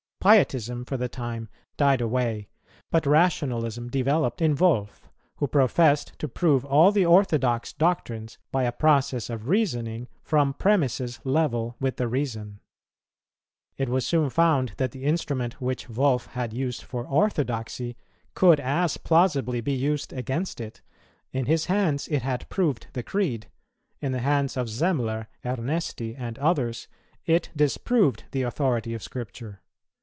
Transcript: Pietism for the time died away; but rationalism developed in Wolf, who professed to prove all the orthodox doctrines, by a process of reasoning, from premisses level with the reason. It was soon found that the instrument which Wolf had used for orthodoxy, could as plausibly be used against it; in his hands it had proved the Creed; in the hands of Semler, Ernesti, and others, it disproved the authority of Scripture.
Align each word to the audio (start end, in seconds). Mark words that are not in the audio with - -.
Pietism 0.23 0.85
for 0.85 0.97
the 0.97 1.09
time 1.09 1.49
died 1.77 1.99
away; 1.99 2.47
but 2.91 3.07
rationalism 3.07 3.89
developed 3.89 4.39
in 4.39 4.53
Wolf, 4.55 5.09
who 5.37 5.47
professed 5.47 6.13
to 6.19 6.27
prove 6.27 6.63
all 6.63 6.91
the 6.91 7.07
orthodox 7.07 7.73
doctrines, 7.73 8.37
by 8.51 8.61
a 8.65 8.71
process 8.71 9.31
of 9.31 9.47
reasoning, 9.49 10.07
from 10.21 10.53
premisses 10.53 11.19
level 11.23 11.75
with 11.79 11.97
the 11.97 12.07
reason. 12.07 12.59
It 13.77 13.89
was 13.89 14.05
soon 14.05 14.29
found 14.29 14.73
that 14.77 14.91
the 14.91 15.05
instrument 15.05 15.59
which 15.59 15.89
Wolf 15.89 16.27
had 16.27 16.53
used 16.53 16.83
for 16.83 17.03
orthodoxy, 17.07 17.97
could 18.35 18.59
as 18.59 18.97
plausibly 18.97 19.59
be 19.59 19.73
used 19.73 20.13
against 20.13 20.61
it; 20.61 20.83
in 21.31 21.47
his 21.47 21.65
hands 21.65 22.07
it 22.09 22.21
had 22.21 22.47
proved 22.47 22.85
the 22.93 23.01
Creed; 23.01 23.47
in 24.01 24.11
the 24.11 24.19
hands 24.19 24.55
of 24.55 24.69
Semler, 24.69 25.25
Ernesti, 25.43 26.15
and 26.15 26.37
others, 26.37 26.87
it 27.25 27.49
disproved 27.55 28.25
the 28.29 28.43
authority 28.43 28.93
of 28.93 29.01
Scripture. 29.01 29.61